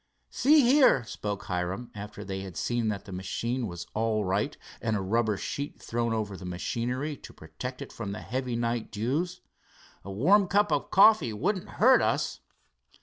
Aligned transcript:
"See 0.31 0.61
here," 0.61 1.03
spoke 1.03 1.43
Hiram, 1.43 1.91
after 1.93 2.25
they 2.25 2.39
had 2.41 2.57
seen 2.57 2.87
that 2.87 3.05
the 3.05 3.11
machine 3.11 3.67
was 3.67 3.85
all 3.93 4.25
right 4.25 4.57
and 4.81 4.95
a 4.95 4.99
rubber 4.99 5.37
sheet 5.37 5.79
thrown 5.79 6.11
over 6.11 6.35
the 6.35 6.43
machinery 6.43 7.15
to 7.17 7.31
protect 7.33 7.83
it 7.83 7.93
from 7.93 8.11
the 8.11 8.21
heavy 8.21 8.55
night 8.55 8.91
dews, 8.91 9.41
"a 10.03 10.11
warm 10.11 10.47
cup 10.47 10.89
coffee 10.89 11.33
wouldn't 11.33 11.69
hurt 11.77 12.01
us." 12.01 12.39